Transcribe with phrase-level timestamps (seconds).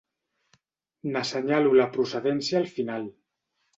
[1.11, 3.07] N'assenyalo la procedència al final.